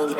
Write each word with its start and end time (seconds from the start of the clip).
sound. 0.00 0.16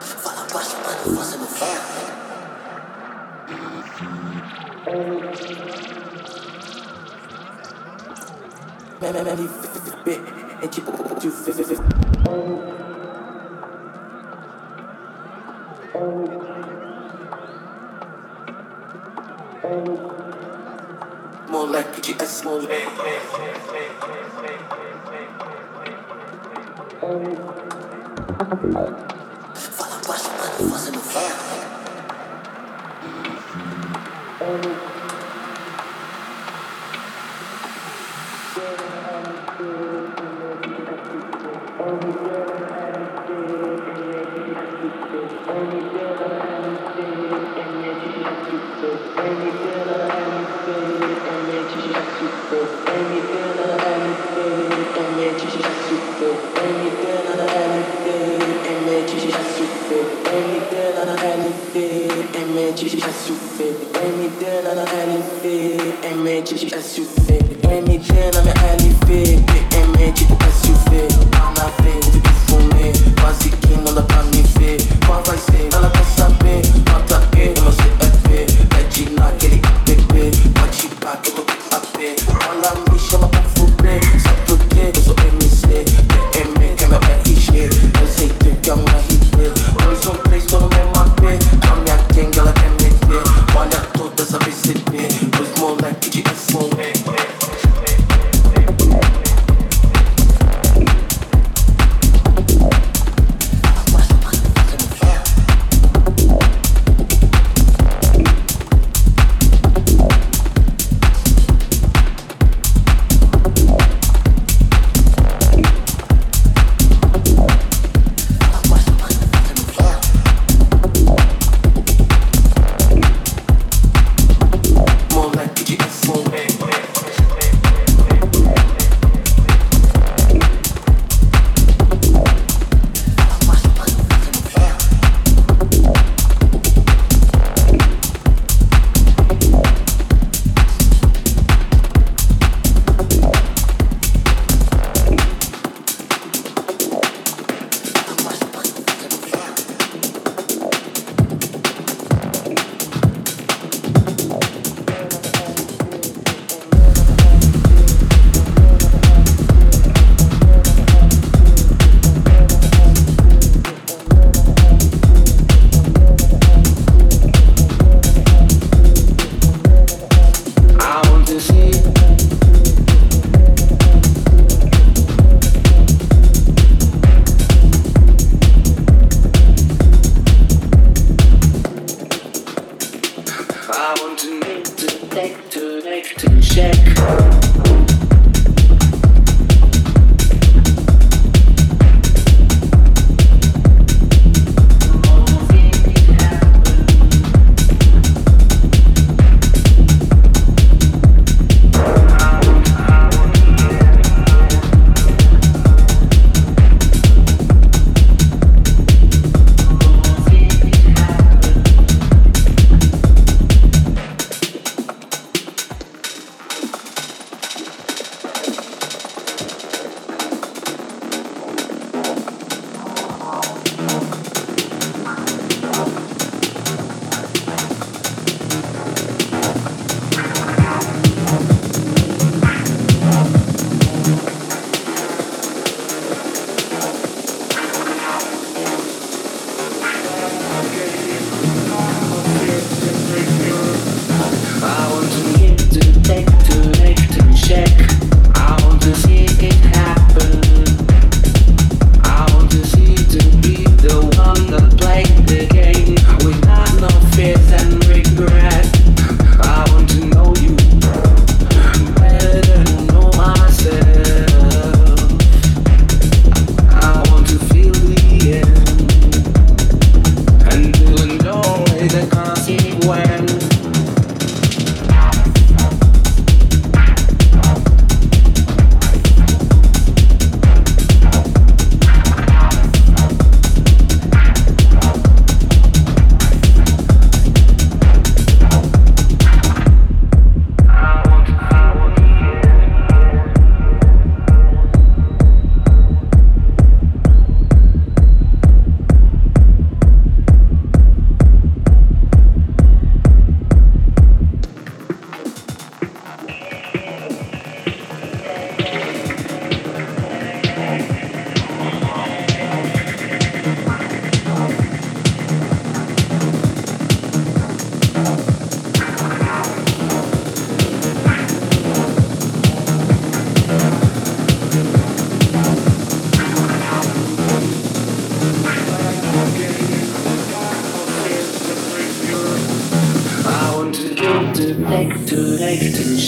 Fala 0.00 0.46
baixo 0.52 0.76
pra 0.82 0.92
não 1.06 1.16
fazer 1.16 1.38
no 1.38 1.46
ferro. 1.46 1.88
É 10.60 10.66
tipo 10.66 10.92
de 11.20 11.28
take 22.18 22.28
it 22.28 22.30
slow. 22.30 22.58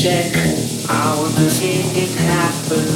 check. 0.00 0.32
I 0.88 1.14
want 1.18 1.34
to 1.34 1.50
see 1.50 1.80
it 1.92 2.14
happen. 2.16 2.86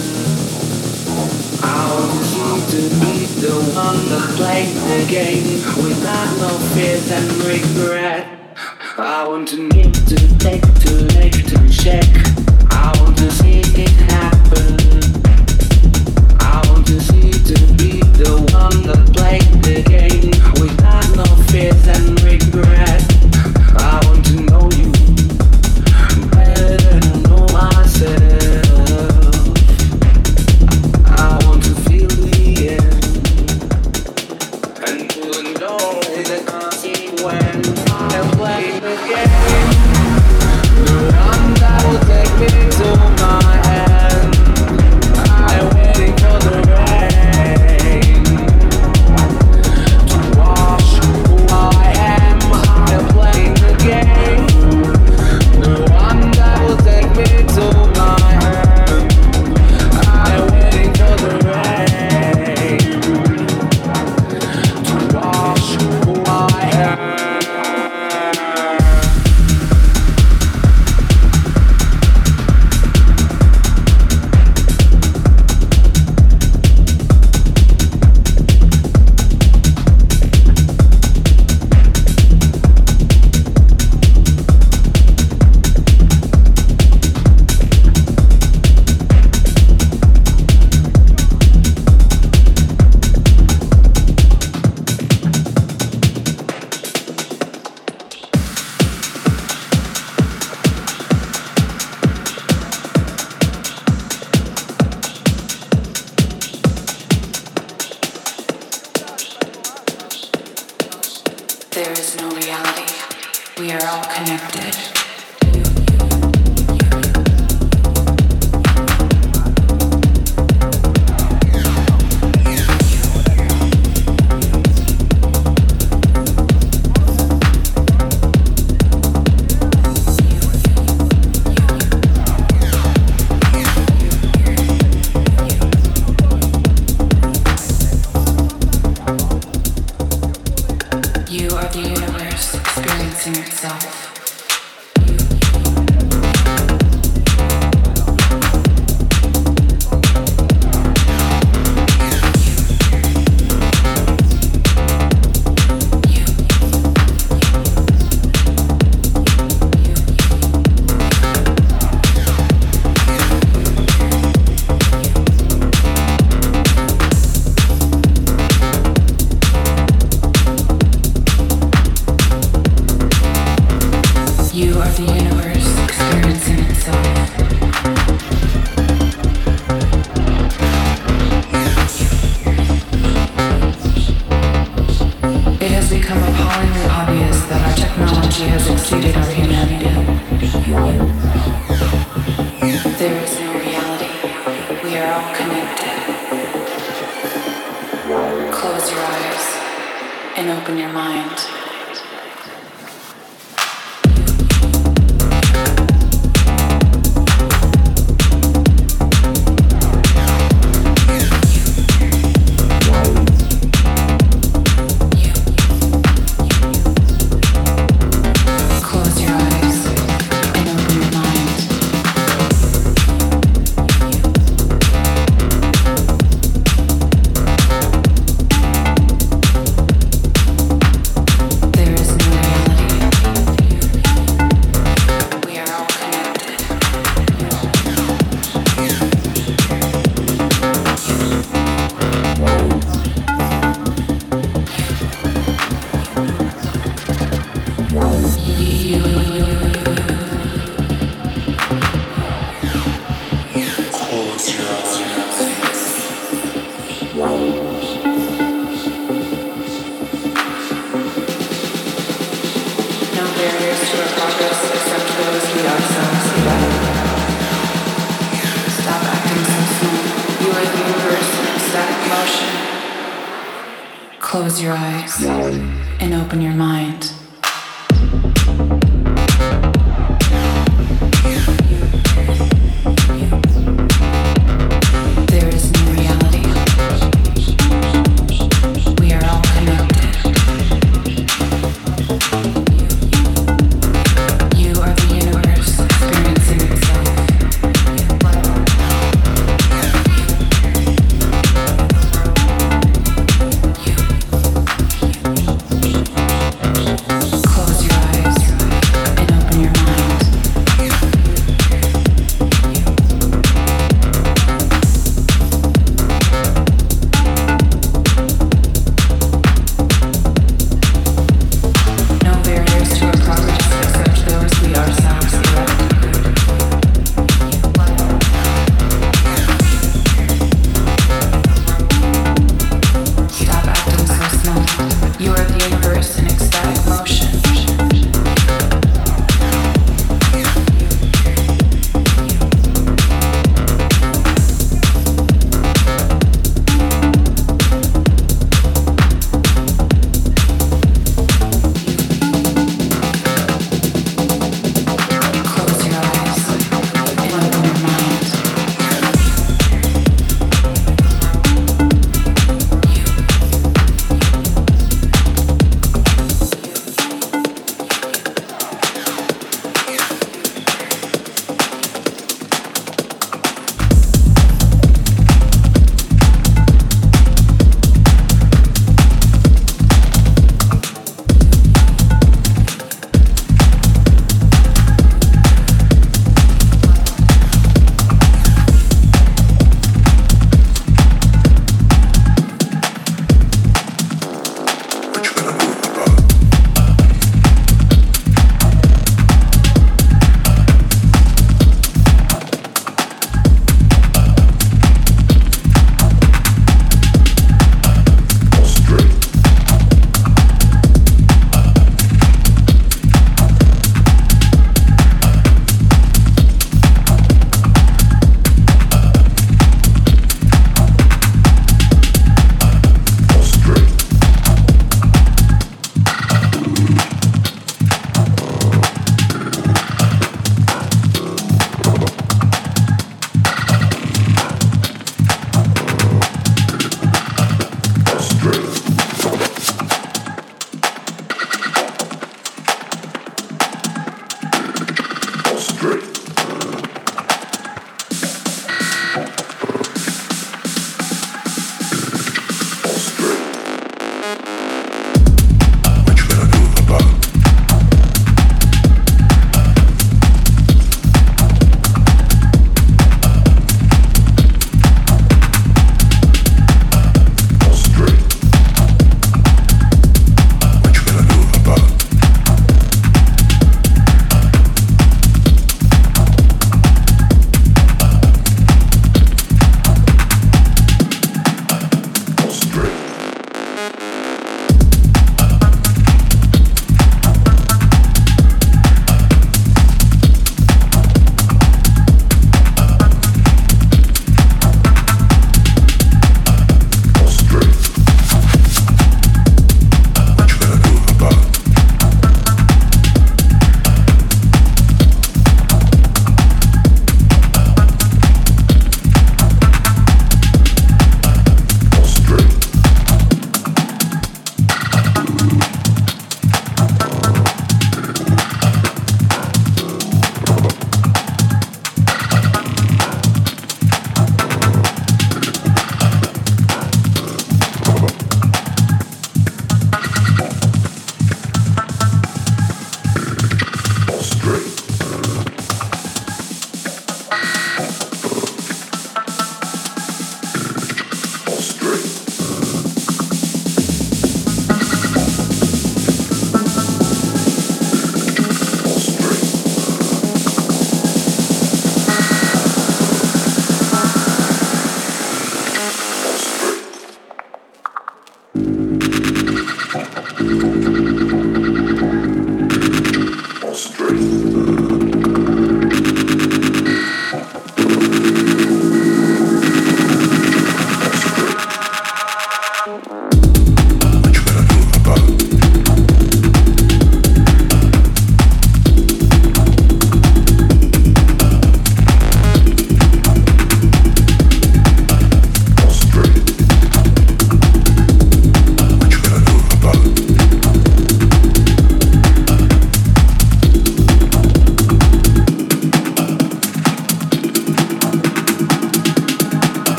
I 1.62 1.84
want 1.92 2.24
you 2.32 2.64
to 2.72 2.82
be 3.00 3.26
the 3.44 3.52
one 3.76 4.08
that 4.08 4.24
played 4.36 4.74
the 4.74 5.04
game 5.10 5.44
without 5.84 6.30
no 6.38 6.48
fears 6.72 7.10
and 7.10 7.30
regret. 7.44 8.56
I 8.96 9.28
want 9.28 9.48
to 9.48 9.68
need 9.68 9.92
to 9.92 10.38
take. 10.38 10.73